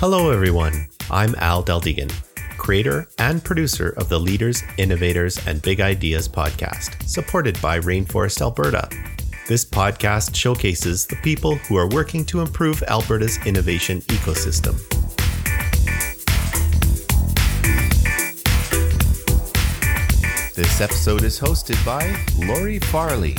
[0.00, 0.86] Hello, everyone.
[1.10, 2.12] I'm Al Deldegan,
[2.56, 8.88] creator and producer of the Leaders, Innovators, and Big Ideas podcast, supported by Rainforest Alberta.
[9.48, 14.76] This podcast showcases the people who are working to improve Alberta's innovation ecosystem.
[20.54, 23.36] This episode is hosted by Lori Farley,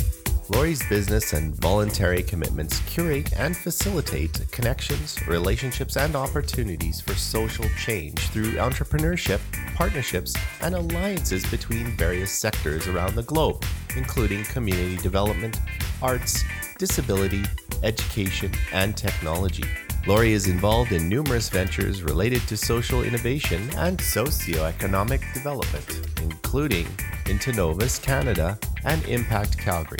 [0.52, 8.18] Lori's business and voluntary commitments curate and facilitate connections, relationships, and opportunities for social change
[8.30, 9.38] through entrepreneurship,
[9.76, 13.64] partnerships, and alliances between various sectors around the globe,
[13.96, 15.60] including community development,
[16.02, 16.42] arts,
[16.78, 17.44] disability,
[17.84, 19.64] education, and technology.
[20.04, 26.86] Lori is involved in numerous ventures related to social innovation and socioeconomic development, including
[27.26, 29.98] Intonovus Canada and Impact Calgary.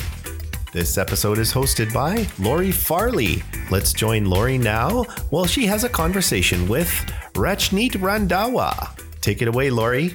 [0.72, 3.42] This episode is hosted by Lori Farley.
[3.72, 6.86] Let's join Lori now while she has a conversation with
[7.34, 8.96] Rachneet Randhawa.
[9.20, 10.14] Take it away, Lori.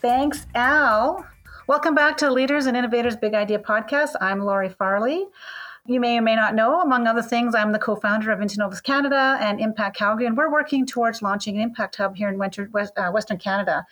[0.00, 1.24] Thanks, Al.
[1.68, 4.16] Welcome back to Leaders and Innovators Big Idea podcast.
[4.20, 5.26] I'm Lori Farley.
[5.86, 8.82] You may or may not know, among other things, I'm the co founder of Intonovus
[8.82, 12.68] Canada and Impact Calgary, and we're working towards launching an impact hub here in Winter,
[12.72, 13.86] West, uh, Western Canada.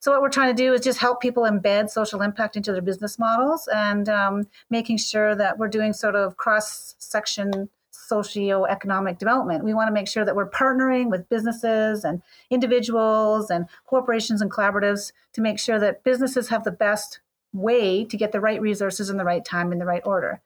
[0.00, 2.80] So what we're trying to do is just help people embed social impact into their
[2.80, 9.62] business models and um, making sure that we're doing sort of cross section socio-economic development.
[9.62, 14.50] We want to make sure that we're partnering with businesses and individuals and corporations and
[14.50, 17.20] collaboratives to make sure that businesses have the best
[17.52, 20.40] way to get the right resources in the right time in the right order.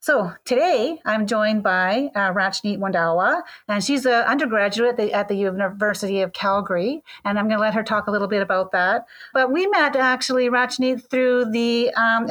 [0.00, 5.26] So today I'm joined by uh, Rachneet Randhawa, and she's an undergraduate at the, at
[5.26, 8.70] the, University of Calgary, and I'm going to let her talk a little bit about
[8.72, 9.06] that.
[9.34, 12.28] But we met actually Rachneet through the um,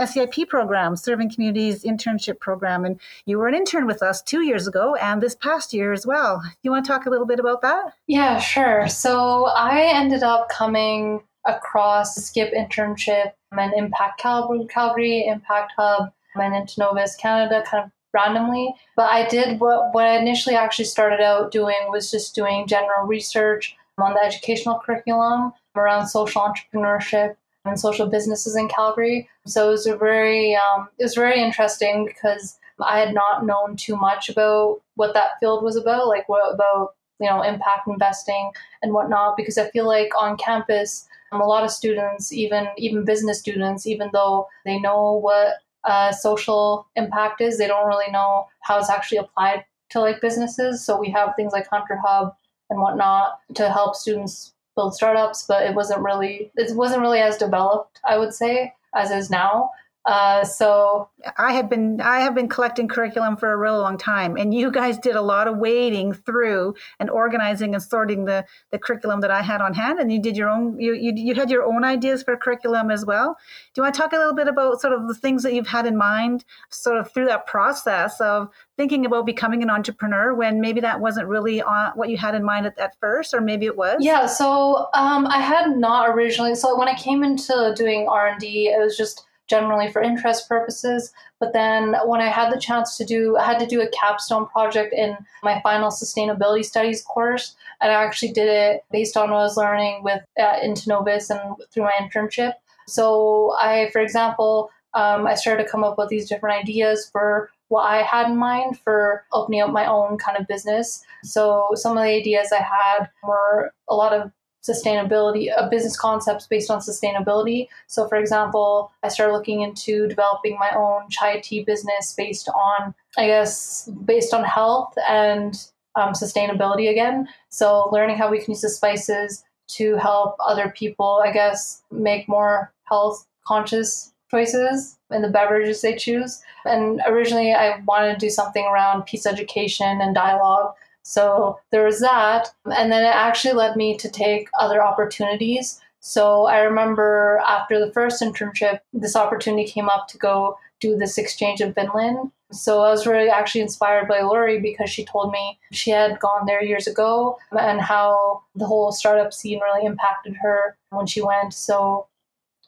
[0.47, 4.95] program, Serving Communities Internship Program, and you were an intern with us two years ago
[4.95, 6.41] and this past year as well.
[6.63, 7.93] You want to talk a little bit about that?
[8.07, 8.87] Yeah, sure.
[8.87, 16.55] So I ended up coming across Skip internship and Impact Calgary, Calgary Impact Hub went
[16.55, 18.73] into Novus Canada kind of randomly.
[18.95, 23.05] But I did what, what I initially actually started out doing was just doing general
[23.05, 29.29] research on the educational curriculum around social entrepreneurship and social businesses in Calgary.
[29.45, 33.75] So it was a very um, it was very interesting because I had not known
[33.75, 38.51] too much about what that field was about, like what about you know impact investing
[38.81, 39.37] and whatnot.
[39.37, 43.85] Because I feel like on campus, um, a lot of students, even even business students,
[43.85, 47.57] even though they know what uh, social impact is.
[47.57, 50.85] They don't really know how it's actually applied to like businesses.
[50.85, 52.35] So we have things like Hunter Hub
[52.69, 57.37] and whatnot to help students build startups, but it wasn't really it wasn't really as
[57.37, 59.71] developed, I would say, as is now.
[60.07, 64.37] Uh, so I have been I have been collecting curriculum for a really long time,
[64.37, 68.79] and you guys did a lot of wading through and organizing and sorting the the
[68.79, 71.51] curriculum that I had on hand, and you did your own you you, you had
[71.51, 73.37] your own ideas for curriculum as well.
[73.73, 75.67] Do you want to talk a little bit about sort of the things that you've
[75.67, 80.61] had in mind, sort of through that process of thinking about becoming an entrepreneur when
[80.61, 83.65] maybe that wasn't really on what you had in mind at, at first, or maybe
[83.65, 83.97] it was?
[83.99, 84.25] Yeah.
[84.25, 86.55] So um, I had not originally.
[86.55, 90.47] So when I came into doing R and D, it was just generally for interest
[90.47, 91.13] purposes.
[91.39, 94.47] But then when I had the chance to do, I had to do a capstone
[94.47, 97.55] project in my final sustainability studies course.
[97.81, 101.55] And I actually did it based on what I was learning with uh, Intonovus and
[101.71, 102.53] through my internship.
[102.87, 107.51] So I, for example, um, I started to come up with these different ideas for
[107.67, 111.03] what I had in mind for opening up my own kind of business.
[111.23, 114.31] So some of the ideas I had were a lot of
[114.63, 117.67] sustainability, uh, business concepts based on sustainability.
[117.87, 122.93] So, for example, I started looking into developing my own chai tea business based on,
[123.17, 125.55] I guess, based on health and
[125.95, 127.27] um, sustainability again.
[127.49, 132.27] So, learning how we can use the spices to help other people, I guess, make
[132.27, 136.41] more health conscious choices in the beverages they choose.
[136.65, 140.73] And originally, I wanted to do something around peace education and dialogue.
[141.07, 142.53] So there was that.
[142.65, 145.79] And then it actually led me to take other opportunities.
[146.01, 151.17] So I remember after the first internship, this opportunity came up to go do this
[151.17, 152.29] exchange in Finland.
[152.51, 156.45] So I was really actually inspired by Lori because she told me she had gone
[156.45, 161.53] there years ago and how the whole startup scene really impacted her when she went.
[161.53, 162.07] So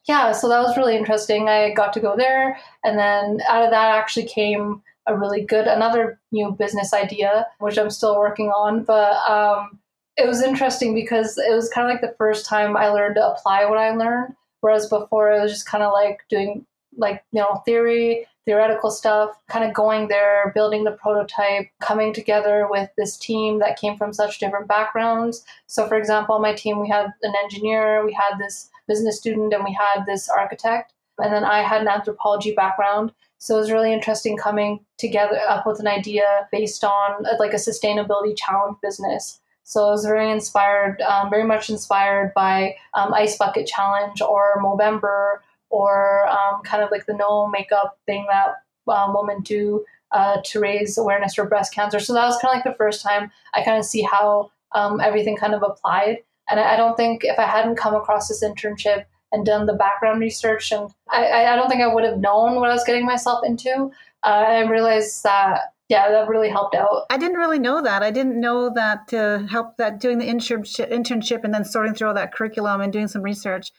[0.06, 1.50] yeah, so that was really interesting.
[1.50, 2.58] I got to go there.
[2.86, 7.78] And then out of that actually came a really good another new business idea, which
[7.78, 8.84] I'm still working on.
[8.84, 9.80] But um,
[10.18, 13.28] it was interesting because it was kind of like the first time I learned to
[13.28, 14.36] apply what I learned.
[14.62, 16.66] Whereas before it was just kind of like doing
[16.98, 22.68] like you know theory theoretical stuff kind of going there building the prototype coming together
[22.70, 26.80] with this team that came from such different backgrounds so for example on my team
[26.80, 31.32] we had an engineer we had this business student and we had this architect and
[31.34, 35.80] then i had an anthropology background so it was really interesting coming together up with
[35.80, 39.40] an idea based on like a sustainability challenge business
[39.70, 44.60] so I was very inspired, um, very much inspired by um, Ice Bucket Challenge or
[44.64, 48.56] Movember or um, kind of like the no makeup thing that
[48.92, 52.00] um, women do uh, to raise awareness for breast cancer.
[52.00, 55.00] So that was kind of like the first time I kind of see how um,
[55.00, 56.18] everything kind of applied.
[56.50, 59.74] And I, I don't think if I hadn't come across this internship and done the
[59.74, 63.06] background research, and I, I don't think I would have known what I was getting
[63.06, 63.92] myself into.
[64.24, 67.08] Uh, I realized that yeah, that really helped out.
[67.10, 68.04] I didn't really know that.
[68.04, 72.10] I didn't know that to help that doing the internship, internship and then sorting through
[72.10, 73.72] all that curriculum and doing some research.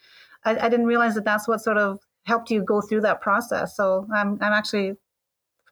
[0.44, 3.76] I, I, didn't realize that that's what sort of helped you go through that process.
[3.76, 4.94] So I'm I'm actually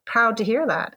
[0.06, 0.94] proud to hear that.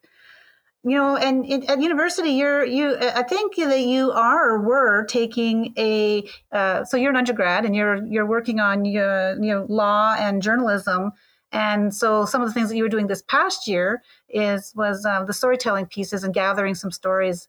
[0.84, 2.98] You know, and in, at university, you're you.
[2.98, 6.28] I think that you are or were taking a.
[6.52, 10.42] Uh, so you're an undergrad and you're you're working on your you know law and
[10.42, 11.12] journalism
[11.52, 15.06] and so some of the things that you were doing this past year is was
[15.06, 17.48] uh, the storytelling pieces and gathering some stories.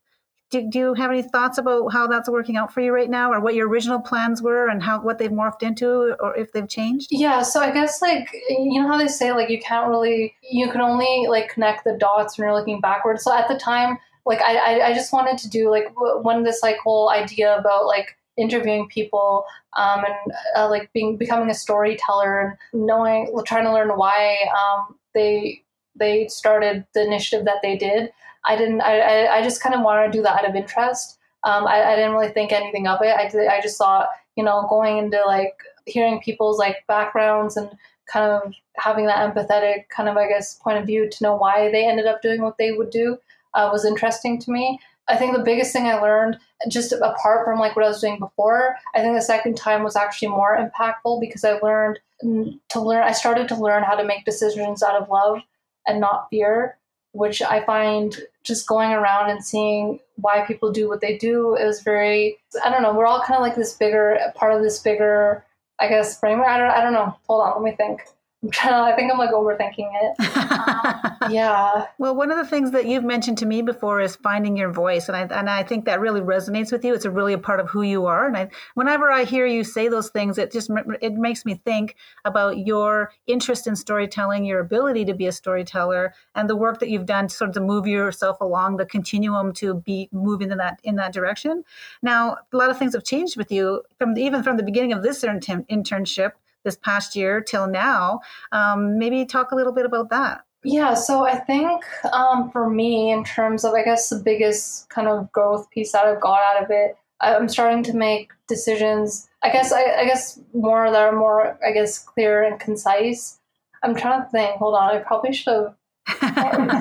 [0.52, 3.32] Do, do you have any thoughts about how that's working out for you right now,
[3.32, 6.69] or what your original plans were, and how what they've morphed into, or if they've
[6.69, 7.08] changed?
[7.10, 10.70] Yeah, so I guess like you know how they say like you can't really you
[10.70, 13.25] can only like connect the dots when you're looking backwards.
[13.25, 13.96] So at the time,
[14.26, 15.87] like I I, I just wanted to do like
[16.22, 19.44] when this like whole idea about like interviewing people
[19.76, 22.40] um, and uh, like being becoming a storyteller
[22.72, 25.62] and knowing trying to learn why um, they
[25.94, 28.10] they started the initiative that they did
[28.47, 31.67] i didn't i, I just kind of wanted to do that out of interest um,
[31.67, 34.99] I, I, didn't really think anything of it I, I just thought you know going
[34.99, 37.69] into like hearing people's like backgrounds and
[38.06, 41.71] kind of having that empathetic kind of i guess point of view to know why
[41.73, 43.19] they ended up doing what they would do
[43.55, 44.79] uh, was interesting to me
[45.09, 48.19] I think the biggest thing I learned, just apart from like what I was doing
[48.19, 53.03] before, I think the second time was actually more impactful because I learned to learn.
[53.03, 55.41] I started to learn how to make decisions out of love
[55.87, 56.79] and not fear,
[57.12, 61.83] which I find just going around and seeing why people do what they do is
[61.83, 62.39] very.
[62.65, 62.94] I don't know.
[62.94, 65.44] We're all kind of like this bigger part of this bigger,
[65.79, 66.49] I guess, framework.
[66.49, 66.71] I don't.
[66.71, 67.17] I don't know.
[67.29, 67.62] Hold on.
[67.62, 68.03] Let me think.
[68.43, 70.17] I'm trying to, I think I'm like overthinking it.
[71.23, 71.87] Um, yeah.
[71.99, 75.09] Well, one of the things that you've mentioned to me before is finding your voice,
[75.09, 76.94] and I and I think that really resonates with you.
[76.94, 79.62] It's a really a part of who you are, and I, whenever I hear you
[79.62, 81.94] say those things, it just it makes me think
[82.25, 86.89] about your interest in storytelling, your ability to be a storyteller, and the work that
[86.89, 90.59] you've done to sort of to move yourself along the continuum to be moving in
[90.59, 91.65] that in that direction.
[92.03, 94.93] Now, a lot of things have changed with you from the, even from the beginning
[94.93, 96.33] of this internship
[96.64, 98.20] this past year till now.
[98.53, 100.44] Um, maybe talk a little bit about that.
[100.64, 105.09] Yeah, so I think um, for me, in terms of, I guess, the biggest kind
[105.09, 109.29] of growth piece that I've got out of it, I'm starting to make decisions.
[109.43, 113.41] I guess, I, I guess more that are more, I guess, clear and concise.
[113.82, 114.56] I'm trying to think.
[114.56, 115.75] Hold on, I probably should have.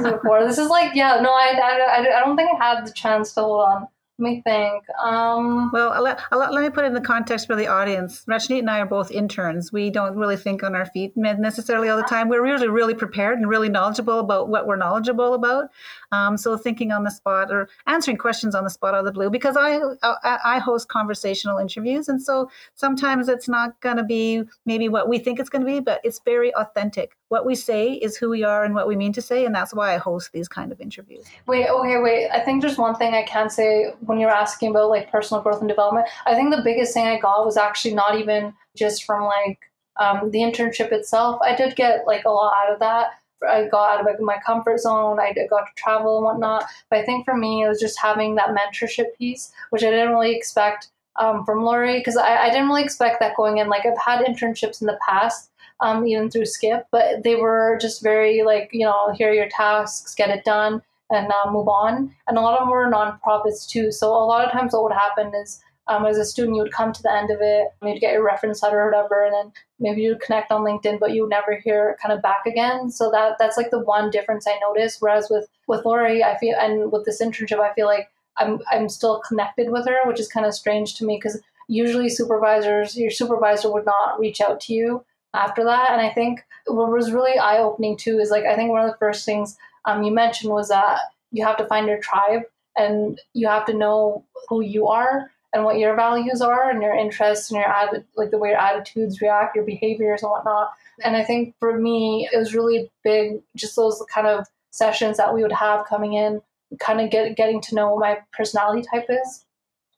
[0.04, 0.44] before.
[0.48, 3.42] This is like, yeah, no, I, I, I don't think I had the chance to
[3.42, 3.88] hold on
[4.22, 4.84] me think.
[5.04, 8.24] Um, well, let, let, let, me put it in the context for the audience.
[8.26, 9.74] Rachneet and I are both interns.
[9.74, 12.30] We don't really think on our feet necessarily all the time.
[12.30, 15.70] We're usually really prepared and really knowledgeable about what we're knowledgeable about.
[16.12, 19.12] Um, so thinking on the spot or answering questions on the spot out of the
[19.12, 22.10] blue, because I, I, I host conversational interviews.
[22.10, 25.66] And so sometimes it's not going to be maybe what we think it's going to
[25.66, 27.16] be, but it's very authentic.
[27.30, 29.46] What we say is who we are and what we mean to say.
[29.46, 31.26] And that's why I host these kind of interviews.
[31.48, 32.30] Wait, okay, wait.
[32.30, 35.62] I think there's one thing I can say when you're asking about like personal growth
[35.62, 36.08] and development.
[36.26, 39.60] I think the biggest thing I got was actually not even just from like
[39.98, 41.40] um, the internship itself.
[41.42, 43.12] I did get like a lot out of that
[43.50, 45.20] I got out of my comfort zone.
[45.20, 46.66] I got to travel and whatnot.
[46.90, 50.12] But I think for me, it was just having that mentorship piece, which I didn't
[50.12, 53.68] really expect um, from Lori because I, I, didn't really expect that going in.
[53.68, 58.02] Like I've had internships in the past, um, even through Skip, but they were just
[58.02, 62.16] very like you know here are your tasks, get it done, and uh, move on.
[62.28, 63.92] And a lot of them were nonprofits too.
[63.92, 66.72] So a lot of times what would happen is um, as a student, you would
[66.72, 69.52] come to the end of it, you'd get your reference letter or whatever, and then
[69.78, 72.90] maybe you'd connect on LinkedIn, but you would never hear kind of back again.
[72.90, 75.02] So that that's like the one difference I noticed.
[75.02, 78.88] Whereas with with Lori, I feel and with this internship, I feel like I'm I'm
[78.88, 83.12] still connected with her, which is kind of strange to me because usually supervisors, your
[83.12, 85.92] supervisor would not reach out to you after that.
[85.92, 88.90] And I think what was really eye opening too is like I think one of
[88.90, 91.00] the first things um, you mentioned was that
[91.34, 92.44] you have to find your tribe
[92.78, 96.96] and you have to know who you are and what your values are and your
[96.96, 100.72] interests and your like the way your attitudes react, your behaviors and whatnot.
[101.04, 105.34] And I think for me, it was really big, just those kind of sessions that
[105.34, 106.42] we would have coming in,
[106.80, 109.46] kind of get, getting to know what my personality type is.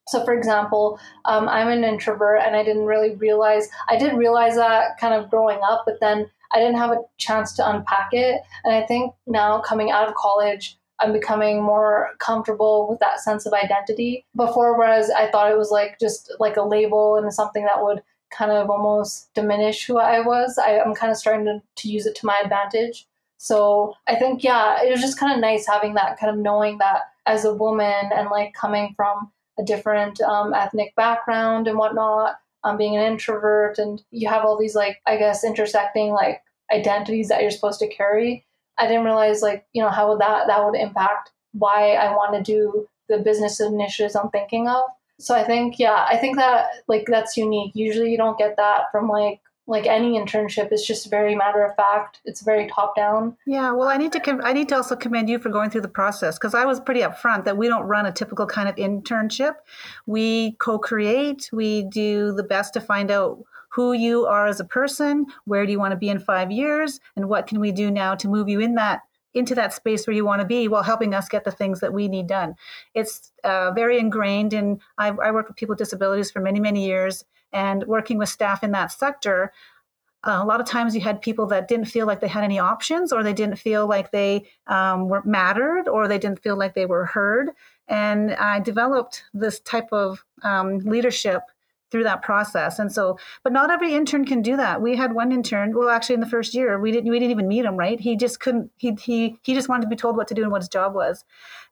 [0.08, 4.56] So, for example, um, I'm an introvert and I didn't really realize, I did realize
[4.56, 8.42] that kind of growing up, but then I didn't have a chance to unpack it.
[8.64, 13.44] And I think now coming out of college, I'm becoming more comfortable with that sense
[13.44, 14.24] of identity.
[14.34, 18.02] Before, whereas I thought it was like just like a label and something that would
[18.30, 22.06] kind of almost diminish who I was, I, am kind of starting to, to use
[22.06, 23.06] it to my advantage.
[23.36, 26.78] So I think, yeah, it was just kind of nice having that kind of knowing
[26.78, 32.36] that as a woman and like coming from a different um, ethnic background and whatnot,
[32.64, 36.42] um, being an introvert, and you have all these like, I guess, intersecting like
[36.72, 38.44] identities that you're supposed to carry
[38.78, 42.42] I didn't realize like, you know, how that that would impact why I want to
[42.42, 44.82] do the business initiatives I'm thinking of.
[45.20, 47.72] So I think yeah, I think that like that's unique.
[47.74, 51.74] Usually you don't get that from like like any internship it's just very matter of
[51.74, 54.94] fact it's very top down yeah well i need to com- i need to also
[54.94, 57.84] commend you for going through the process because i was pretty upfront that we don't
[57.84, 59.54] run a typical kind of internship
[60.06, 63.42] we co-create we do the best to find out
[63.74, 67.00] who you are as a person, where do you want to be in five years,
[67.16, 69.00] and what can we do now to move you in that
[69.34, 71.92] into that space where you want to be while helping us get the things that
[71.92, 72.54] we need done.
[72.94, 76.86] It's uh, very ingrained in, I, I worked with people with disabilities for many, many
[76.86, 79.52] years, and working with staff in that sector,
[80.26, 82.58] uh, a lot of times you had people that didn't feel like they had any
[82.58, 86.74] options or they didn't feel like they um, were mattered or they didn't feel like
[86.74, 87.50] they were heard.
[87.88, 91.42] And I developed this type of um, leadership
[91.94, 92.80] through that process.
[92.80, 94.82] And so, but not every intern can do that.
[94.82, 95.72] We had one intern.
[95.72, 97.76] Well, actually, in the first year, we didn't we didn't even meet him.
[97.76, 98.00] Right?
[98.00, 98.72] He just couldn't.
[98.78, 100.92] He he he just wanted to be told what to do and what his job
[100.92, 101.24] was,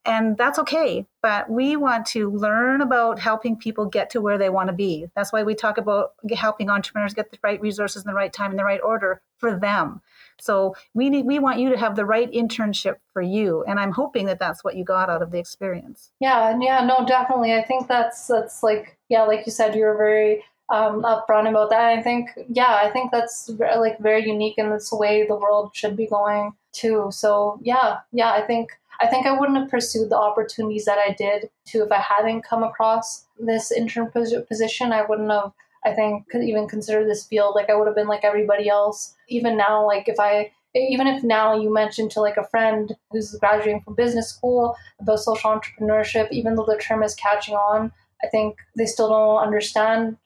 [0.05, 1.07] and that's okay.
[1.23, 5.07] But we want to learn about helping people get to where they want to be.
[5.15, 8.51] That's why we talk about helping entrepreneurs get the right resources in the right time
[8.51, 10.01] in the right order for them.
[10.41, 13.93] So we need we want you to have the right internship for you, and I'm
[13.93, 16.11] hoping that that's what you got out of the experience.
[16.21, 17.55] Yeah, yeah, no, definitely.
[17.55, 20.43] I think that's that's like yeah, like you said, you were very
[20.73, 21.99] um, upfront about that.
[21.99, 25.97] I think, yeah, I think that's like very unique, that's the way the world should
[25.97, 27.09] be going too.
[27.11, 31.15] So yeah, yeah, I think I think I wouldn't have pursued the opportunities that I
[31.15, 34.93] did too if I hadn't come across this intern position.
[34.93, 35.53] I wouldn't have.
[35.85, 39.15] I think even consider this field like I would have been like everybody else.
[39.29, 43.35] Even now, like if I even if now you mentioned to like a friend who's
[43.41, 48.29] graduating from business school about social entrepreneurship, even though the term is catching on, I
[48.29, 50.17] think they still don't understand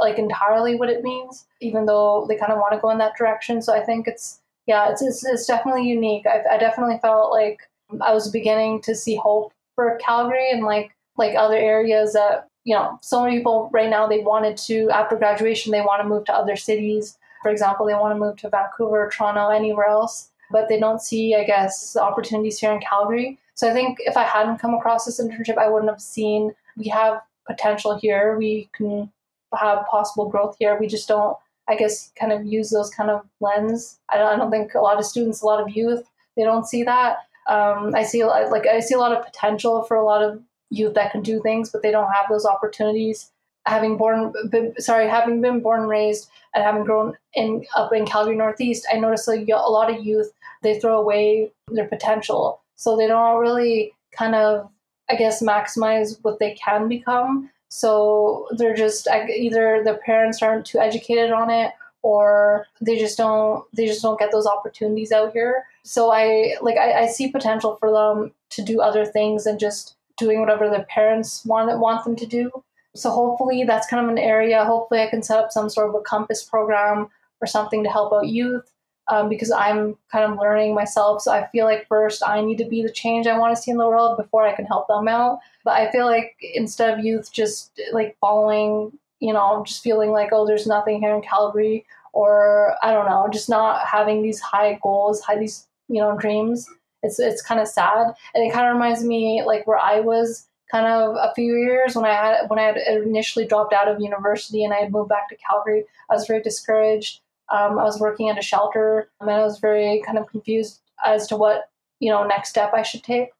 [0.00, 3.16] like entirely what it means, even though they kind of want to go in that
[3.16, 3.62] direction.
[3.62, 6.26] So I think it's yeah, it's it's, it's definitely unique.
[6.26, 7.60] I, I definitely felt like
[8.00, 12.74] I was beginning to see hope for Calgary and like like other areas that you
[12.74, 16.24] know so many people right now they wanted to after graduation they want to move
[16.26, 17.18] to other cities.
[17.42, 21.34] For example, they want to move to Vancouver, Toronto, anywhere else, but they don't see
[21.34, 23.38] I guess opportunities here in Calgary.
[23.54, 26.88] So I think if I hadn't come across this internship, I wouldn't have seen we
[26.88, 28.36] have potential here.
[28.36, 29.10] We can
[29.58, 30.76] have possible growth here.
[30.78, 31.36] We just don't,
[31.68, 33.98] I guess, kind of use those kind of lens.
[34.10, 36.04] I don't, I don't think a lot of students, a lot of youth,
[36.36, 37.18] they don't see that.
[37.48, 40.94] Um, I see like I see a lot of potential for a lot of youth
[40.94, 43.30] that can do things, but they don't have those opportunities.
[43.66, 48.06] Having born, been, sorry, having been born and raised and having grown in up in
[48.06, 52.96] Calgary Northeast, I notice like, a lot of youth they throw away their potential, so
[52.96, 54.70] they don't really kind of
[55.08, 57.50] I guess, maximize what they can become.
[57.68, 61.72] So they're just either their parents aren't too educated on it
[62.02, 65.64] or they just don't they just don't get those opportunities out here.
[65.86, 69.96] So I like I, I see potential for them to do other things than just
[70.18, 72.50] doing whatever their parents want want them to do.
[72.94, 74.64] So hopefully that's kind of an area.
[74.64, 77.08] Hopefully I can set up some sort of a compass program
[77.40, 78.72] or something to help out youth
[79.08, 81.22] um, because I'm kind of learning myself.
[81.22, 83.70] So I feel like first I need to be the change I want to see
[83.70, 85.40] in the world before I can help them out.
[85.64, 90.30] But I feel like instead of youth just like following, you know, just feeling like,
[90.32, 94.78] oh, there's nothing here in Calgary, or I don't know, just not having these high
[94.82, 96.66] goals, high these, you know, dreams.
[97.02, 100.46] It's it's kind of sad, and it kind of reminds me like where I was
[100.70, 104.00] kind of a few years when I had when I had initially dropped out of
[104.00, 105.84] university and I had moved back to Calgary.
[106.10, 110.02] I was very discouraged um, I was working at a shelter and I was very
[110.04, 113.30] kind of confused as to what, you know, next step I should take.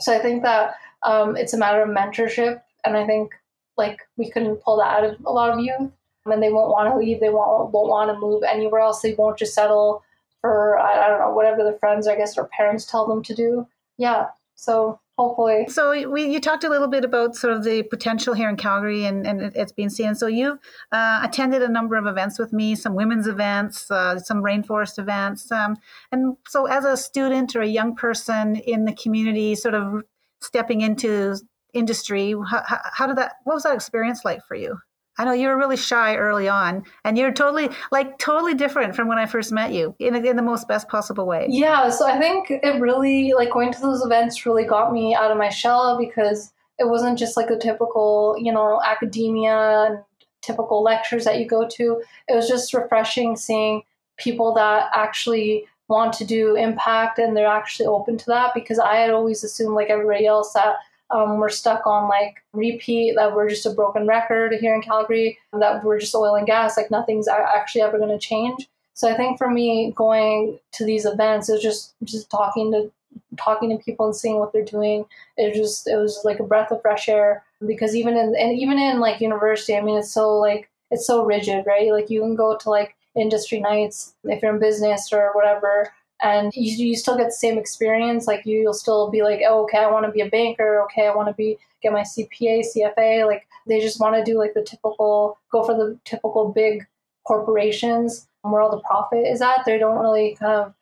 [0.00, 2.62] So I think that um, it's a matter of mentorship.
[2.84, 3.32] And I think
[3.76, 5.90] like we can pull that out of a lot of youth
[6.24, 7.20] and they won't want to leave.
[7.20, 9.02] They won't, won't want to move anywhere else.
[9.02, 10.02] They won't just settle
[10.46, 13.66] for, I, don't know, whatever the friends, I guess, or parents tell them to do.
[13.98, 14.26] Yeah.
[14.54, 15.66] So hopefully.
[15.68, 19.04] So we you talked a little bit about sort of the potential here in Calgary
[19.04, 20.14] and, and it's been seen.
[20.14, 20.58] So you've
[20.92, 25.50] uh, attended a number of events with me, some women's events, uh, some rainforest events.
[25.50, 25.76] Um,
[26.12, 30.04] and so as a student or a young person in the community, sort of
[30.40, 31.36] stepping into
[31.74, 34.78] industry, how, how did that, what was that experience like for you?
[35.18, 39.08] I know you were really shy early on, and you're totally like totally different from
[39.08, 41.46] when I first met you in, in the most best possible way.
[41.48, 45.30] Yeah, so I think it really like going to those events really got me out
[45.30, 49.98] of my shell because it wasn't just like the typical, you know, academia and
[50.42, 52.02] typical lectures that you go to.
[52.28, 53.82] It was just refreshing seeing
[54.18, 58.96] people that actually want to do impact and they're actually open to that because I
[58.96, 60.76] had always assumed like everybody else that
[61.10, 65.38] um, we're stuck on like repeat, that we're just a broken record here in Calgary,
[65.52, 68.68] that we're just oil and gas, like nothing's actually ever going to change.
[68.94, 72.90] So I think for me, going to these events is just just talking to
[73.36, 75.04] talking to people and seeing what they're doing.
[75.36, 78.78] It just it was like a breath of fresh air because even in and even
[78.78, 81.92] in like university, I mean, it's so like it's so rigid, right?
[81.92, 85.92] Like you can go to like industry nights if you're in business or whatever
[86.22, 89.64] and you, you still get the same experience like you, you'll still be like oh,
[89.64, 92.64] okay i want to be a banker okay i want to be get my cpa
[92.74, 96.86] cfa like they just want to do like the typical go for the typical big
[97.26, 99.64] corporations and where all the profit is at.
[99.66, 100.74] They don't really kind of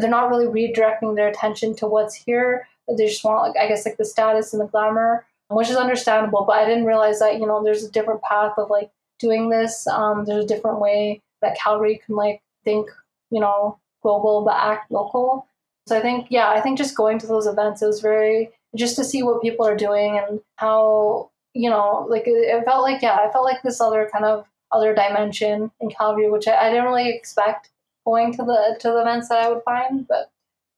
[0.00, 2.66] they're not really redirecting their attention to what's here.
[2.88, 6.44] They just want like i guess like the status and the glamour which is understandable
[6.46, 9.86] but i didn't realize that you know there's a different path of like doing this.
[9.86, 12.88] Um, there's a different way that calgary can like think
[13.30, 15.46] you know global but act local.
[15.86, 19.04] So I think, yeah, I think just going to those events, was very, just to
[19.04, 23.30] see what people are doing and how, you know, like it, felt like, yeah, I
[23.32, 27.08] felt like this other kind of other dimension in Calgary, which I, I didn't really
[27.08, 27.70] expect
[28.04, 30.06] going to the to the events that I would find.
[30.06, 30.30] But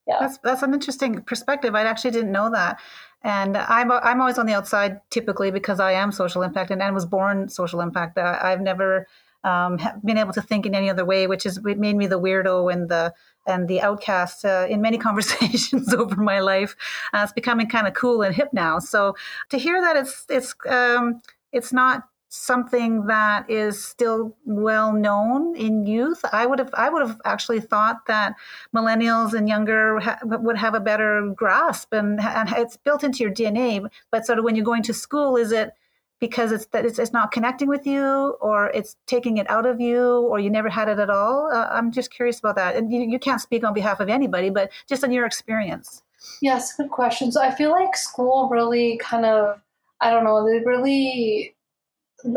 [0.06, 1.74] yeah, that's that's an interesting perspective.
[1.74, 2.80] I actually didn't know that,
[3.22, 6.94] and I'm I'm always on the outside typically because I am social impact and, and
[6.94, 8.18] was born social impact.
[8.18, 9.06] I've never
[9.44, 12.72] um, been able to think in any other way, which is made me the weirdo
[12.72, 13.14] and the
[13.46, 16.76] and the outcast uh, in many conversations over my life.
[17.12, 18.78] Uh, it's becoming kind of cool and hip now.
[18.78, 19.16] So
[19.48, 21.22] to hear that it's it's um,
[21.52, 27.02] it's not something that is still well known in youth i would have i would
[27.02, 28.34] have actually thought that
[28.72, 33.32] millennials and younger ha- would have a better grasp and, and it's built into your
[33.32, 35.72] dna but sort of when you're going to school is it
[36.20, 39.80] because it's that it's, it's not connecting with you or it's taking it out of
[39.80, 41.50] you or you never had it at all.
[41.52, 42.76] Uh, i'm just curious about that.
[42.76, 46.02] And you, you can't speak on behalf of anybody but just on your experience.
[46.42, 47.32] Yes good question.
[47.32, 49.60] So i feel like school really kind of
[50.00, 51.54] i don't know they really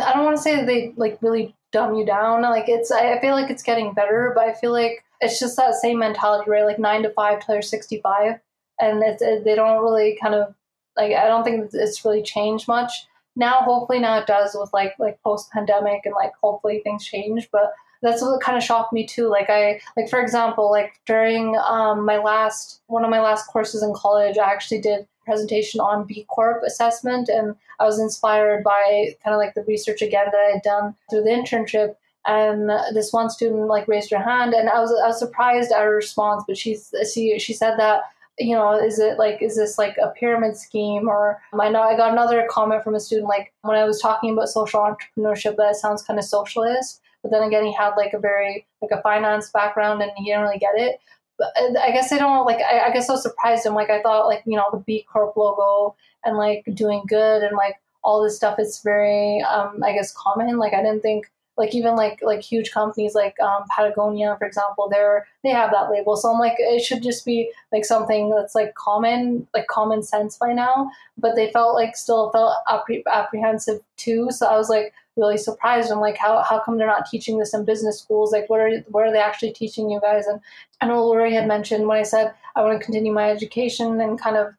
[0.02, 2.42] i don't want to say they like really dumb you down.
[2.42, 5.76] Like it's i feel like it's getting better but i feel like it's just that
[5.76, 6.66] same mentality right?
[6.66, 8.40] Like nine to five till you're 65
[8.80, 10.54] and it, they don't really kind of
[10.98, 14.94] like i don't think it's really changed much now hopefully now it does with like
[15.00, 19.06] like post pandemic and like hopefully things change but that's what kind of shocked me
[19.06, 23.48] too like i like for example like during um, my last one of my last
[23.48, 28.64] courses in college i actually did presentation on b corp assessment and i was inspired
[28.64, 32.70] by kind of like the research again that i had done through the internship and
[32.94, 35.96] this one student like raised her hand and i was, I was surprised at her
[35.96, 36.78] response but she,
[37.12, 38.02] she, she said that
[38.40, 41.08] you know, is it like, is this like a pyramid scheme?
[41.08, 44.32] Or I know I got another comment from a student, like when I was talking
[44.32, 47.02] about social entrepreneurship, that sounds kind of socialist.
[47.22, 50.42] But then again, he had like a very, like a finance background and he didn't
[50.42, 51.00] really get it.
[51.38, 53.76] But uh, I guess I don't like, I, I guess I was surprised him.
[53.76, 57.56] Like I thought like, you know, the B Corp logo and like doing good and
[57.56, 60.58] like all this stuff is very, um, I guess common.
[60.58, 64.88] Like I didn't think like even like like huge companies like um, Patagonia, for example,
[64.90, 66.18] they're they have that label.
[66.18, 70.38] So I'm like, it should just be like something that's like common, like common sense
[70.38, 70.90] by now.
[71.18, 74.30] But they felt like still felt appre- apprehensive too.
[74.32, 75.92] So I was like really surprised.
[75.92, 78.32] I'm like, how how come they're not teaching this in business schools?
[78.32, 80.26] Like, what are what are they actually teaching you guys?
[80.26, 80.40] And
[80.82, 84.20] I know Lori had mentioned when I said I want to continue my education and
[84.20, 84.54] kind of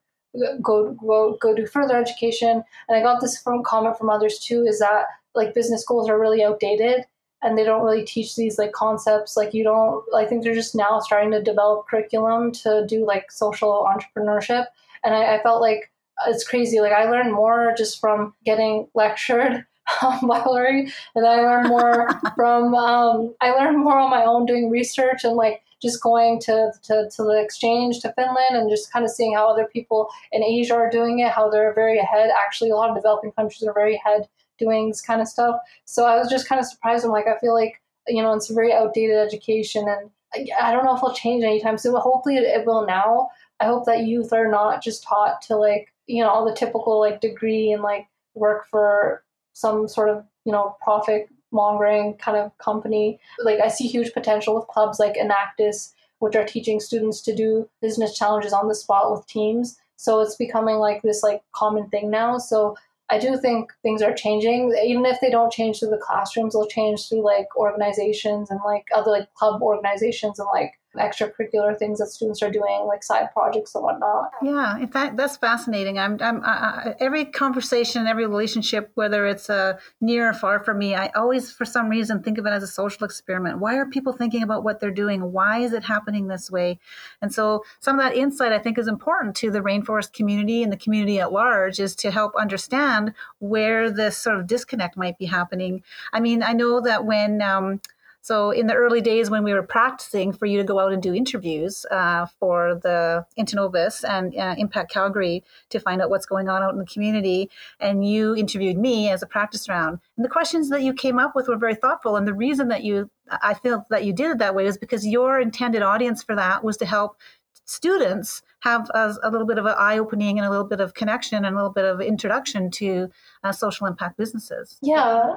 [0.63, 2.63] go go go do further education.
[2.89, 4.65] And I got this from comment from others too.
[4.67, 7.05] Is that like business schools are really outdated
[7.45, 10.75] and they don't really teach these like concepts like you don't i think they're just
[10.75, 14.67] now starting to develop curriculum to do like social entrepreneurship
[15.05, 15.93] and i, I felt like
[16.25, 19.67] uh, it's crazy like i learned more just from getting lectured
[20.03, 24.71] by Lori, and I learned more from um, I learned more on my own doing
[24.71, 29.05] research and like just going to, to, to the exchange to Finland and just kind
[29.05, 32.31] of seeing how other people in Asia are doing it, how they're very ahead.
[32.31, 34.27] Actually, a lot of developing countries are very ahead
[34.59, 35.57] doing this kind of stuff.
[35.85, 37.05] So I was just kind of surprised.
[37.05, 40.73] I'm like, I feel like, you know, it's a very outdated education and I, I
[40.73, 41.93] don't know if it'll change anytime soon.
[41.93, 43.29] But Hopefully it, it will now.
[43.61, 46.99] I hope that youth are not just taught to like, you know, all the typical
[46.99, 49.24] like degree and like work for
[49.55, 53.19] some sort of, you know, profit mongering kind of company.
[53.43, 57.69] Like I see huge potential with clubs like Enactus, which are teaching students to do
[57.81, 59.79] business challenges on the spot with teams.
[59.97, 62.39] So it's becoming like this like common thing now.
[62.39, 62.77] So
[63.11, 64.75] I do think things are changing.
[64.85, 68.87] Even if they don't change through the classrooms, they'll change through like organizations and like
[68.95, 73.75] other like club organizations and like extracurricular things that students are doing, like side projects
[73.75, 74.31] and whatnot.
[74.43, 75.99] Yeah, in fact, that's fascinating.
[75.99, 80.95] I'm, I'm I, every conversation, every relationship, whether it's uh, near or far from me,
[80.95, 83.59] I always, for some reason, think of it as a social experiment.
[83.59, 85.33] Why are people thinking about what they're doing?
[85.33, 86.79] Why is it happening this way?
[87.21, 90.73] And so, some of that insight I think is important to the rainforest community and
[90.73, 95.27] the community at large, is to help understand where this sort of disconnect might be
[95.27, 95.83] happening.
[96.13, 97.81] I mean, I know that when um,
[98.25, 101.03] so in the early days when we were practicing for you to go out and
[101.03, 106.49] do interviews uh, for the Internovus and uh, Impact Calgary to find out what's going
[106.49, 109.99] on out in the community, and you interviewed me as a practice round.
[110.17, 112.17] And the questions that you came up with were very thoughtful.
[112.17, 113.11] And the reason that you,
[113.43, 116.65] I feel that you did it that way is because your intended audience for that
[116.65, 117.21] was to help
[117.67, 120.95] students have a, a little bit of an eye opening and a little bit of
[120.95, 123.11] connection and a little bit of introduction to
[123.43, 124.79] uh, social impact businesses.
[124.81, 125.35] Yeah,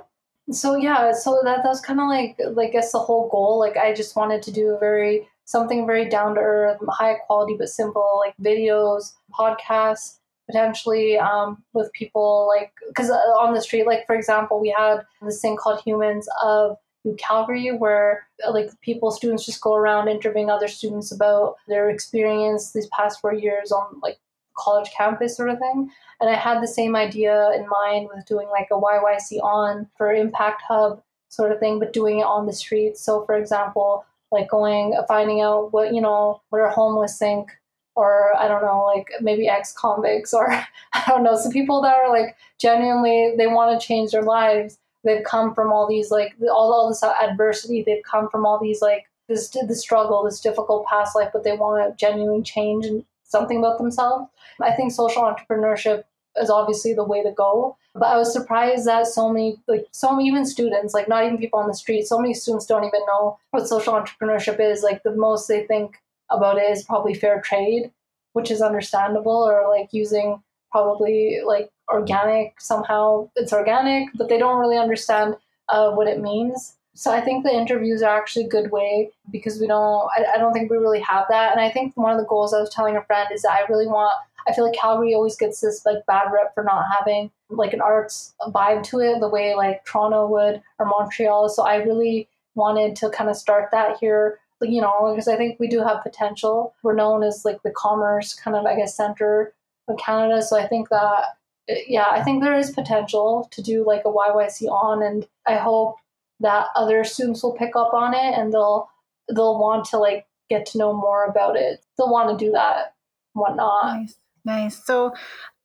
[0.51, 3.93] so yeah so that that's kind of like like guess the whole goal like i
[3.93, 8.21] just wanted to do a very something very down to earth high quality but simple
[8.23, 14.15] like videos podcasts potentially um, with people like because uh, on the street like for
[14.15, 19.45] example we had this thing called humans of New calgary where uh, like people students
[19.45, 24.17] just go around interviewing other students about their experience these past four years on like
[24.57, 25.89] college campus sort of thing.
[26.19, 30.13] And I had the same idea in mind with doing like a YYC on for
[30.13, 33.01] Impact Hub sort of thing, but doing it on the streets.
[33.01, 37.51] So, for example, like going, uh, finding out what, you know, what a homeless think,
[37.95, 40.51] or I don't know, like maybe ex convicts, or
[40.93, 44.77] I don't know, some people that are like genuinely, they want to change their lives.
[45.03, 47.83] They've come from all these, like, all, all this adversity.
[47.83, 51.53] They've come from all these, like, this, the struggle, this difficult past life, but they
[51.53, 54.29] want to genuinely change and something about themselves.
[54.61, 56.03] I think social entrepreneurship
[56.41, 57.77] is obviously the way to go.
[57.93, 61.37] But I was surprised that so many, like so many, even students, like not even
[61.37, 64.83] people on the street, so many students don't even know what social entrepreneurship is.
[64.83, 65.97] Like the most they think
[66.29, 67.91] about it is probably fair trade,
[68.33, 73.29] which is understandable, or like using probably like organic somehow.
[73.35, 75.35] It's organic, but they don't really understand
[75.69, 76.76] uh, what it means.
[76.97, 80.37] So I think the interviews are actually a good way because we don't, I, I,
[80.39, 81.51] don't think we really have that.
[81.51, 83.67] And I think one of the goals I was telling a friend is that I
[83.69, 84.13] really want,
[84.47, 87.81] I feel like Calgary always gets this like bad rep for not having like an
[87.81, 91.49] arts vibe to it the way like Toronto would or Montreal.
[91.49, 95.59] So I really wanted to kind of start that here, you know, because I think
[95.59, 96.73] we do have potential.
[96.81, 99.53] We're known as like the commerce kind of, I guess, center
[99.87, 100.41] of Canada.
[100.41, 101.25] So I think that,
[101.67, 105.03] yeah, I think there is potential to do like a YYC on.
[105.03, 105.97] And I hope
[106.39, 108.89] that other students will pick up on it and they'll
[109.33, 111.83] they'll want to like get to know more about it.
[111.97, 112.93] They'll want to do that,
[113.33, 113.97] whatnot.
[113.97, 114.85] Nice, nice.
[114.85, 115.13] So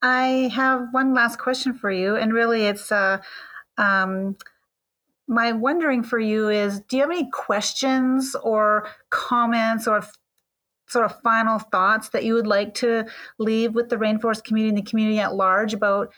[0.00, 3.18] I have one last question for you, and really it's uh,
[3.78, 4.36] um,
[5.28, 10.02] my wondering for you is: Do you have any questions or comments or
[10.88, 13.04] sort of final thoughts that you would like to
[13.38, 16.12] leave with the rainforest community and the community at large about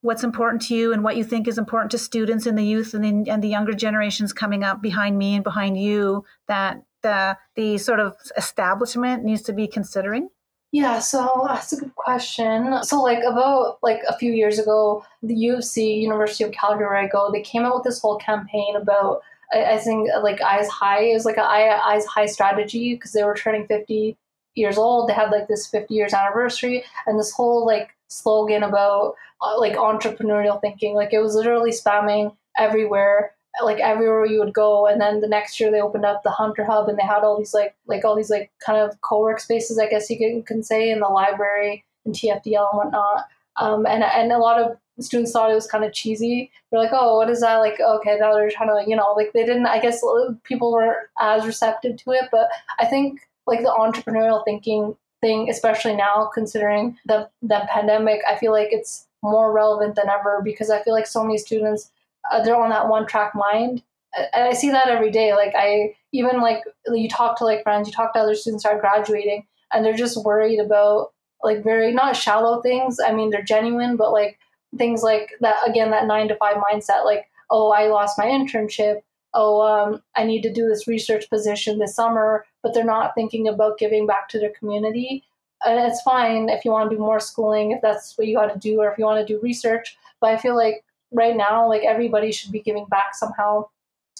[0.00, 2.94] what's important to you and what you think is important to students and the youth
[2.94, 7.36] and the, and the younger generations coming up behind me and behind you that the,
[7.54, 10.28] the sort of establishment needs to be considering?
[10.72, 12.82] Yeah, so that's a good question.
[12.82, 16.98] So, like about like a few years ago, the U of C, University of Calgary,
[16.98, 20.68] I go, they came out with this whole campaign about I, I think like Eyes
[20.68, 21.12] High.
[21.14, 24.16] Was like a Eyes High strategy because they were turning fifty
[24.54, 25.08] years old.
[25.08, 29.74] They had like this fifty years anniversary, and this whole like slogan about uh, like
[29.74, 30.94] entrepreneurial thinking.
[30.94, 34.86] Like it was literally spamming everywhere, like everywhere you would go.
[34.86, 37.38] And then the next year they opened up the Hunter Hub and they had all
[37.38, 40.62] these like like all these like kind of co-work spaces, I guess you can, can
[40.62, 43.24] say, in the library and TFDL and whatnot.
[43.58, 46.50] Um, and and a lot of students thought it was kind of cheesy.
[46.70, 47.56] They're like, oh, what is that?
[47.56, 49.66] Like, okay, now they're trying to, you know, like they didn't.
[49.66, 50.02] I guess
[50.44, 55.96] people weren't as receptive to it, but I think like the entrepreneurial thinking thing, especially
[55.96, 60.82] now considering the the pandemic, I feel like it's more relevant than ever because I
[60.82, 61.90] feel like so many students
[62.30, 63.82] uh, they're on that one track mind,
[64.14, 65.32] and I see that every day.
[65.34, 68.70] Like I even like you talk to like friends, you talk to other students who
[68.70, 72.98] are graduating, and they're just worried about like very not shallow things.
[73.04, 74.38] I mean, they're genuine, but like
[74.76, 77.04] things like that again, that nine to five mindset.
[77.04, 79.02] Like, oh, I lost my internship.
[79.34, 83.46] Oh, um, I need to do this research position this summer, but they're not thinking
[83.46, 85.22] about giving back to their community
[85.64, 88.52] and it's fine if you want to do more schooling, if that's what you got
[88.52, 89.96] to do, or if you want to do research.
[90.20, 93.68] But I feel like right now, like everybody should be giving back somehow,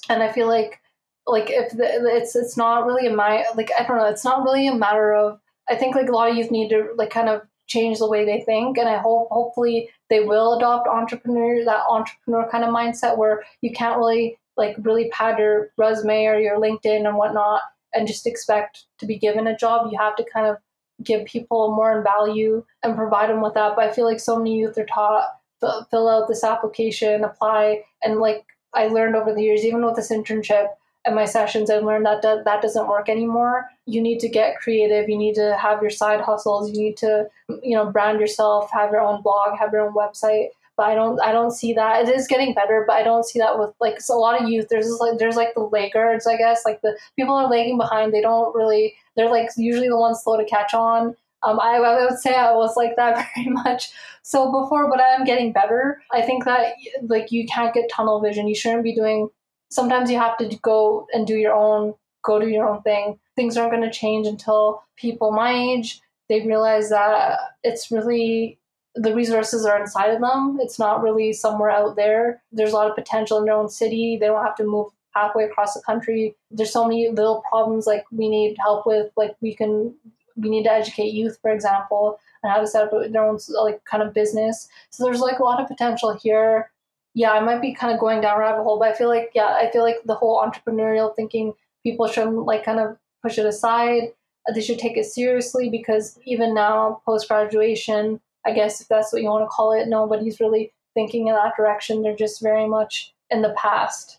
[0.08, 0.80] and I feel like
[1.26, 4.44] like if the, it's it's not really a my like I don't know, it's not
[4.44, 5.40] really a matter of.
[5.68, 8.24] I think like a lot of youth need to like kind of change the way
[8.24, 13.18] they think, and I hope hopefully they will adopt entrepreneur that entrepreneur kind of mindset
[13.18, 17.60] where you can't really like really pad your resume or your LinkedIn and whatnot
[17.96, 19.90] and just expect to be given a job.
[19.90, 20.56] You have to kind of
[21.02, 23.76] give people more in value and provide them with that.
[23.76, 25.28] But I feel like so many youth are taught
[25.60, 29.96] fill, fill out this application, apply, and like I learned over the years, even with
[29.96, 30.68] this internship
[31.04, 33.70] and my sessions, I've learned that do- that doesn't work anymore.
[33.86, 35.08] You need to get creative.
[35.08, 36.70] You need to have your side hustles.
[36.70, 37.28] You need to,
[37.62, 41.20] you know, brand yourself, have your own blog, have your own website but I don't
[41.20, 42.08] I don't see that.
[42.08, 44.66] It is getting better, but I don't see that with like a lot of youth.
[44.68, 46.64] There's like there's like the laggards, I guess.
[46.64, 48.12] Like the people are lagging behind.
[48.12, 48.94] They don't really.
[49.16, 51.16] They're like usually the ones slow to catch on.
[51.42, 53.90] Um, I, I would say I was like that very much.
[54.22, 56.02] So before, but I am getting better.
[56.12, 58.48] I think that like you can't get tunnel vision.
[58.48, 59.28] You shouldn't be doing.
[59.70, 61.94] Sometimes you have to go and do your own.
[62.24, 63.18] Go do your own thing.
[63.36, 68.58] Things aren't going to change until people my age they realize that it's really
[68.96, 70.58] the resources are inside of them.
[70.60, 72.42] It's not really somewhere out there.
[72.50, 74.16] There's a lot of potential in their own city.
[74.18, 76.34] They don't have to move halfway across the country.
[76.50, 79.12] There's so many little problems like we need help with.
[79.16, 79.94] Like we can,
[80.36, 83.84] we need to educate youth, for example, and how to set up their own like
[83.84, 84.68] kind of business.
[84.90, 86.70] So there's like a lot of potential here.
[87.14, 89.58] Yeah, I might be kind of going down rabbit hole, but I feel like yeah,
[89.60, 94.12] I feel like the whole entrepreneurial thinking people shouldn't like kind of push it aside.
[94.54, 99.22] They should take it seriously because even now, post graduation, I guess if that's what
[99.22, 102.02] you want to call it, nobody's really thinking in that direction.
[102.02, 104.18] They're just very much in the past.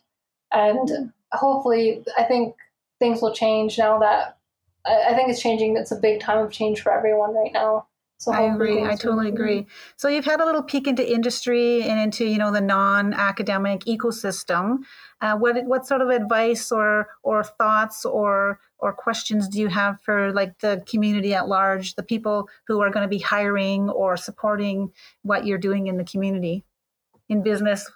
[0.52, 2.56] And hopefully, I think
[3.00, 4.38] things will change now that
[4.86, 5.78] I, think it's changing.
[5.78, 7.88] It's a big time of change for everyone right now.
[8.20, 8.84] So I agree.
[8.84, 9.68] I totally agree.
[9.96, 14.80] So you've had a little peek into industry and into you know the non-academic ecosystem.
[15.22, 20.02] Uh, what what sort of advice or or thoughts or or questions do you have
[20.02, 24.18] for like the community at large, the people who are going to be hiring or
[24.18, 24.92] supporting
[25.24, 26.63] what you're doing in the community,
[27.30, 27.90] in business,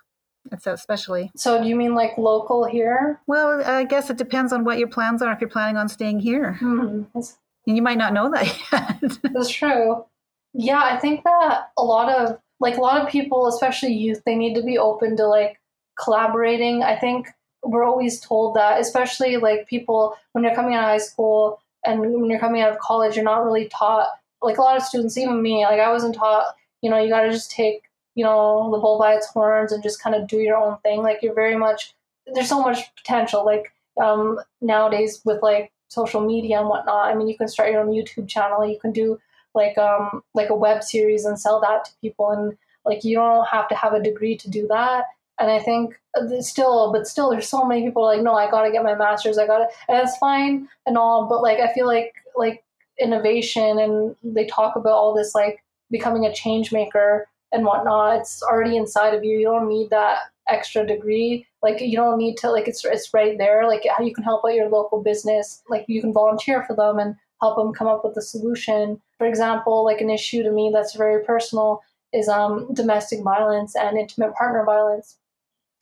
[0.65, 1.31] especially.
[1.35, 3.19] So do you mean like local here?
[3.27, 5.31] Well, I guess it depends on what your plans are.
[5.31, 7.19] If you're planning on staying here, mm-hmm.
[7.65, 9.33] you might not know that yet.
[9.33, 10.05] That's true.
[10.53, 14.35] Yeah, I think that a lot of like a lot of people, especially youth, they
[14.35, 15.59] need to be open to like
[15.99, 16.83] collaborating.
[16.83, 17.27] I think
[17.63, 21.99] we're always told that, especially like people when you're coming out of high school and
[21.99, 24.07] when you're coming out of college, you're not really taught.
[24.41, 26.55] Like a lot of students, even me, like I wasn't taught.
[26.81, 27.83] You know, you got to just take
[28.15, 31.01] you know the bull by its horns and just kind of do your own thing.
[31.01, 31.93] Like you're very much
[32.33, 33.45] there's so much potential.
[33.45, 33.71] Like
[34.01, 37.07] um, nowadays with like social media and whatnot.
[37.07, 38.65] I mean, you can start your own YouTube channel.
[38.65, 39.19] You can do
[39.53, 43.47] like um like a web series and sell that to people and like you don't
[43.47, 45.05] have to have a degree to do that
[45.41, 45.99] and i think
[46.39, 49.47] still but still there's so many people like no i gotta get my master's i
[49.47, 52.63] gotta and that's fine and all but like i feel like like
[52.99, 58.41] innovation and they talk about all this like becoming a change maker and whatnot it's
[58.43, 62.49] already inside of you you don't need that extra degree like you don't need to
[62.49, 66.01] like it's it's right there like you can help out your local business like you
[66.01, 69.01] can volunteer for them and help them come up with a solution.
[69.17, 71.81] For example, like an issue to me that's very personal
[72.13, 75.17] is um, domestic violence and intimate partner violence.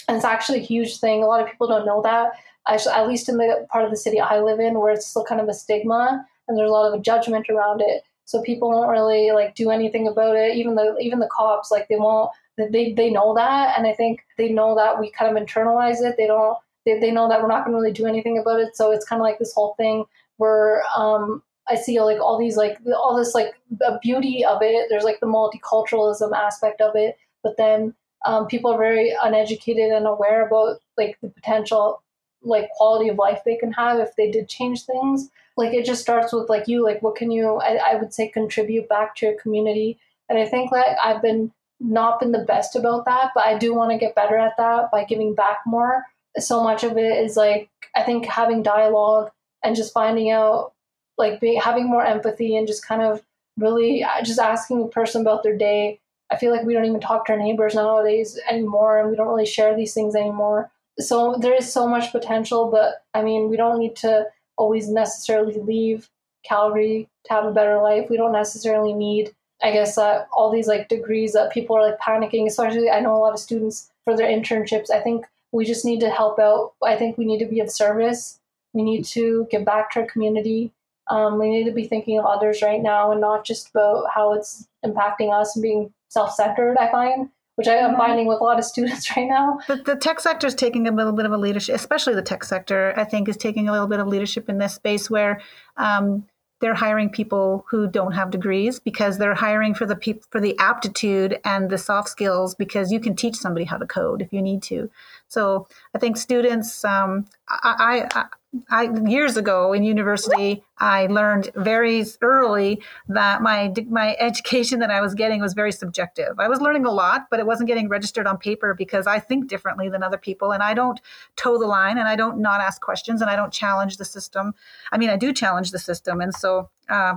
[0.10, 1.22] And it's actually a huge thing.
[1.22, 2.32] A lot of people don't know that.
[2.68, 5.24] Actually, at least in the part of the city I live in, where it's still
[5.24, 8.02] kind of a stigma and there's a lot of judgment around it.
[8.26, 10.56] So people won't really like do anything about it.
[10.56, 12.32] Even the even the cops, like they won't.
[12.58, 16.16] They they know that, and I think they know that we kind of internalize it.
[16.18, 16.58] They don't.
[16.88, 18.76] They, they know that we're not going to really do anything about it.
[18.76, 20.06] So it's kind of like this whole thing
[20.38, 23.54] where um, I see like all these like all this like
[24.02, 24.88] beauty of it.
[24.90, 27.94] There's like the multiculturalism aspect of it, but then
[28.26, 32.02] um, people are very uneducated and aware about like the potential
[32.42, 35.30] like quality of life they can have if they did change things.
[35.58, 38.30] Like it just starts with like you like what can you I, I would say
[38.30, 40.00] contribute back to your community.
[40.30, 43.74] And I think like I've been not been the best about that, but I do
[43.74, 46.06] want to get better at that by giving back more.
[46.38, 49.32] So much of it is like I think having dialogue
[49.64, 50.74] and just finding out
[51.18, 53.22] like be, having more empathy and just kind of
[53.58, 56.00] really uh, just asking a person about their day.
[56.32, 59.28] I feel like we don't even talk to our neighbors nowadays anymore, and we don't
[59.28, 60.70] really share these things anymore.
[61.00, 64.26] So there is so much potential, but I mean, we don't need to
[64.58, 66.10] always necessarily leave
[66.44, 68.10] Calgary to have a better life.
[68.10, 72.00] We don't necessarily need, I guess, uh, all these like degrees that people are like
[72.00, 72.46] panicking.
[72.48, 74.90] Especially, I know a lot of students for their internships.
[74.92, 76.74] I think we just need to help out.
[76.84, 78.40] I think we need to be of service.
[78.74, 80.72] We need to give back to our community
[81.10, 84.34] Um, we need to be thinking of others right now and not just about how
[84.34, 86.78] it's impacting us and being self-centered.
[86.78, 87.98] I find which I am mm-hmm.
[88.00, 89.60] finding with a lot of students right now.
[89.68, 92.46] But the tech sector is taking a little bit of a leadership, especially the tech
[92.46, 95.42] sector, I think, is taking a little bit of leadership in this space where
[95.76, 96.26] um,
[96.62, 101.40] they're hiring people who don't have degrees because they're hiring for the for the aptitude
[101.44, 104.64] and the soft skills because you can teach somebody how to code if you need
[104.64, 104.90] to.
[105.28, 108.26] So I think students, um, I, I,
[108.70, 115.02] I, years ago in university, I learned very early that my my education that I
[115.02, 116.40] was getting was very subjective.
[116.40, 119.48] I was learning a lot, but it wasn't getting registered on paper because I think
[119.48, 121.00] differently than other people, and I don't
[121.36, 124.56] toe the line, and I don't not ask questions, and I don't challenge the system.
[124.92, 127.16] I mean, I do challenge the system, and so uh,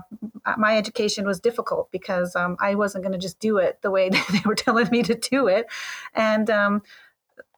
[0.59, 4.11] my education was difficult because um, I wasn't going to just do it the way
[4.33, 5.66] they were telling me to do it,
[6.14, 6.83] and um,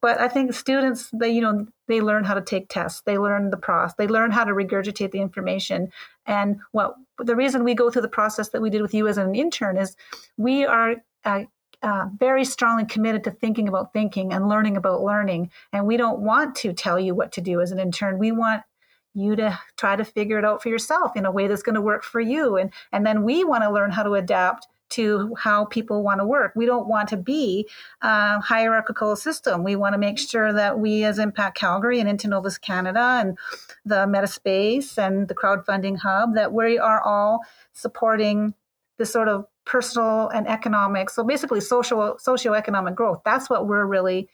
[0.04, 3.48] but I think students they you know they learn how to take tests, they learn
[3.48, 5.90] the process, they learn how to regurgitate the information.
[6.26, 9.16] And what the reason we go through the process that we did with you as
[9.16, 9.96] an intern is
[10.36, 10.96] we are.
[11.24, 11.44] Uh,
[11.82, 15.50] uh, very strongly committed to thinking about thinking and learning about learning.
[15.70, 18.18] And we don't want to tell you what to do as an intern.
[18.18, 18.62] We want
[19.12, 21.82] you to try to figure it out for yourself in a way that's going to
[21.82, 22.56] work for you.
[22.56, 26.26] And, and then we want to learn how to adapt to how people want to
[26.26, 26.52] work.
[26.54, 27.68] We don't want to be
[28.02, 29.64] a hierarchical system.
[29.64, 33.38] We want to make sure that we, as Impact Calgary and Into Novus Canada and
[33.84, 37.40] the Metaspace and the crowdfunding hub, that we are all
[37.72, 38.54] supporting
[38.98, 43.20] the sort of personal and economic, so basically social socioeconomic growth.
[43.24, 44.28] That's what we're really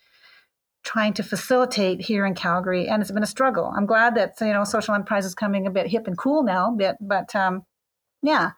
[0.83, 3.73] trying to facilitate here in Calgary, and it's been a struggle.
[3.77, 6.75] I'm glad that you know social enterprise is coming a bit hip and cool now,
[6.77, 7.65] but but um,
[8.23, 8.53] yeah.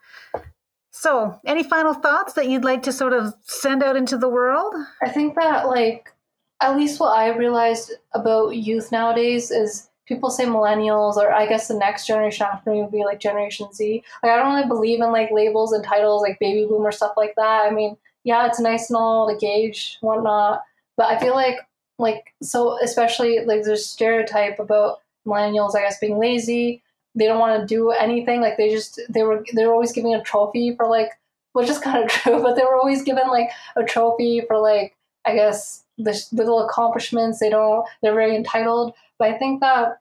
[0.92, 4.74] So, any final thoughts that you'd like to sort of send out into the world?
[5.02, 6.12] I think that, like,
[6.60, 11.68] at least what I realized about youth nowadays is people say millennials, or I guess
[11.68, 14.04] the next generation after me would be like Generation Z.
[14.22, 17.34] Like, I don't really believe in like labels and titles like baby boomer stuff like
[17.36, 17.66] that.
[17.66, 20.62] I mean, yeah, it's nice and all to gauge whatnot,
[20.96, 21.56] but I feel like,
[21.98, 26.82] like, so especially like there's stereotype about millennials, I guess, being lazy
[27.14, 28.40] they don't want to do anything.
[28.40, 31.10] Like they just they were they were always giving a trophy for like
[31.52, 34.96] which is kind of true, but they were always given like a trophy for like
[35.24, 37.38] I guess the little accomplishments.
[37.38, 38.94] They don't they're very entitled.
[39.18, 39.98] But I think that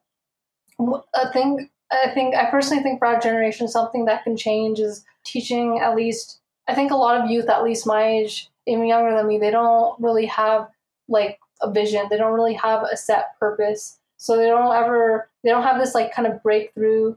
[1.14, 5.04] a thing I think I personally think for our generation something that can change is
[5.26, 9.16] teaching at least I think a lot of youth at least my age even younger
[9.16, 10.70] than me they don't really have
[11.08, 15.50] like a vision they don't really have a set purpose so they don't ever they
[15.50, 17.16] don't have this like kind of breakthrough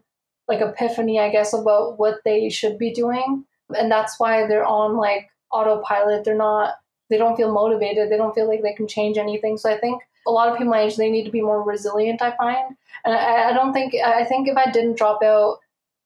[0.48, 3.44] like epiphany i guess about what they should be doing.
[3.78, 6.24] And that's why they're on like autopilot.
[6.24, 6.76] They're not
[7.10, 8.10] they don't feel motivated.
[8.10, 9.58] They don't feel like they can change anything.
[9.58, 12.22] So i think a lot of people my age they need to be more resilient
[12.22, 12.74] i find.
[13.04, 15.58] And i, I don't think i think if i didn't drop out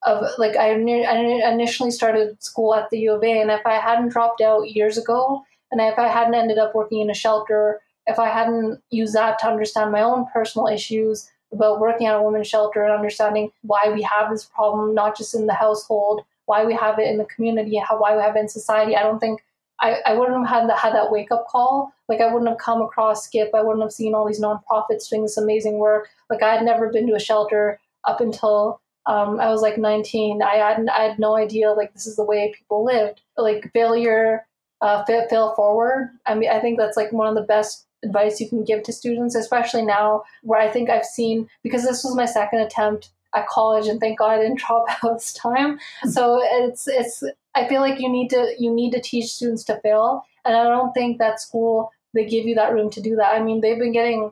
[0.03, 3.75] of like I, I initially started school at the u of a and if i
[3.75, 7.81] hadn't dropped out years ago and if i hadn't ended up working in a shelter
[8.09, 12.21] if I hadn't used that to understand my own personal issues about working at a
[12.21, 16.65] women's shelter and understanding why we have this problem, not just in the household, why
[16.65, 19.19] we have it in the community, how why we have it in society, I don't
[19.19, 19.41] think
[19.81, 21.93] I, I wouldn't have had that, had that wake up call.
[22.09, 23.51] Like I wouldn't have come across Skip.
[23.53, 26.09] I wouldn't have seen all these nonprofits doing this amazing work.
[26.29, 30.41] Like I had never been to a shelter up until um, I was like 19.
[30.41, 33.21] I had I had no idea like this is the way people lived.
[33.37, 34.45] Like failure,
[34.81, 36.09] uh, fail, fail forward.
[36.25, 38.93] I mean, I think that's like one of the best advice you can give to
[38.93, 43.47] students, especially now where I think I've seen, because this was my second attempt at
[43.47, 45.79] college and thank God I didn't drop out this time.
[46.09, 47.23] So it's, it's,
[47.55, 50.23] I feel like you need to, you need to teach students to fail.
[50.45, 53.35] And I don't think that school, they give you that room to do that.
[53.35, 54.31] I mean, they've been getting,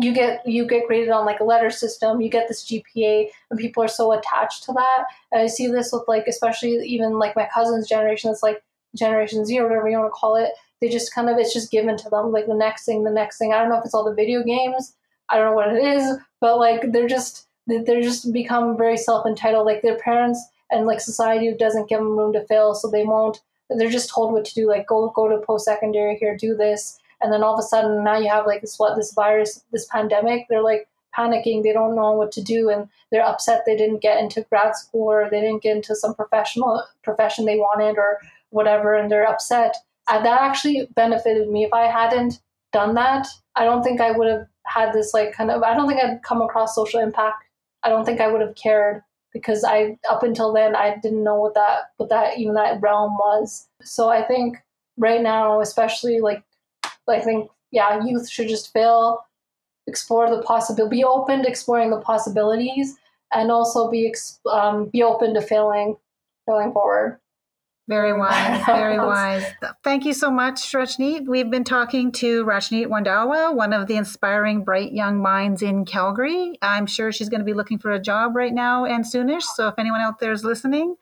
[0.00, 3.58] you get, you get graded on like a letter system, you get this GPA and
[3.58, 5.04] people are so attached to that.
[5.32, 8.62] And I see this with like, especially even like my cousin's generation, it's like
[8.96, 11.70] generation Z or whatever you want to call it they just kind of it's just
[11.70, 13.52] given to them like the next thing the next thing.
[13.52, 14.94] I don't know if it's all the video games
[15.28, 19.66] i don't know what it is but like they're just they're just become very self-entitled
[19.66, 23.40] like their parents and like society doesn't give them room to fail so they won't
[23.70, 27.32] they're just told what to do like go go to post-secondary here do this and
[27.32, 30.46] then all of a sudden now you have like this what this virus this pandemic
[30.48, 34.18] they're like panicking they don't know what to do and they're upset they didn't get
[34.18, 38.18] into grad school or they didn't get into some professional profession they wanted or
[38.50, 39.76] whatever and they're upset
[40.08, 41.64] uh, that actually benefited me.
[41.64, 42.40] If I hadn't
[42.72, 45.62] done that, I don't think I would have had this like kind of.
[45.62, 47.44] I don't think I'd come across social impact.
[47.82, 49.02] I don't think I would have cared
[49.32, 53.12] because I up until then I didn't know what that what that even that realm
[53.18, 53.68] was.
[53.82, 54.58] So I think
[54.96, 56.42] right now, especially like
[57.08, 59.24] I think yeah, youth should just fail,
[59.86, 62.96] explore the possibility, be open to exploring the possibilities,
[63.32, 64.14] and also be
[64.50, 65.96] um, be open to failing
[66.46, 67.20] going forward.
[67.88, 69.44] Very wise, very wise.
[69.82, 71.26] Thank you so much, Rachneet.
[71.26, 76.58] We've been talking to Rachneet Wandawa, one of the inspiring, bright young minds in Calgary.
[76.60, 79.42] I'm sure she's going to be looking for a job right now and soonish.
[79.42, 80.96] So if anyone out there is listening,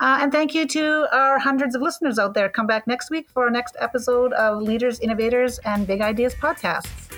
[0.00, 2.48] uh, and thank you to our hundreds of listeners out there.
[2.48, 7.12] Come back next week for our next episode of Leaders, Innovators, and Big Ideas podcasts.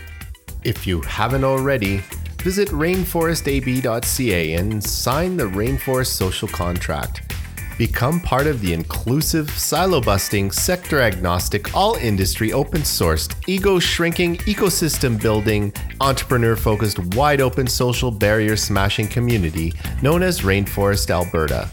[0.64, 1.98] If you haven't already,
[2.42, 7.34] visit rainforestab.ca and sign the Rainforest Social Contract.
[7.76, 14.36] Become part of the inclusive, silo busting, sector agnostic, all industry open sourced, ego shrinking,
[14.38, 19.72] ecosystem building, entrepreneur focused, wide open social barrier smashing community
[20.02, 21.68] known as Rainforest Alberta.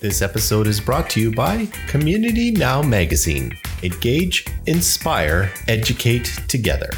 [0.00, 3.56] This episode is brought to you by Community Now Magazine.
[3.84, 6.90] Engage, inspire, educate together.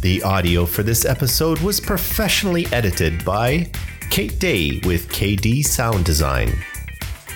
[0.00, 3.70] The audio for this episode was professionally edited by
[4.08, 6.50] Kate Day with KD Sound Design.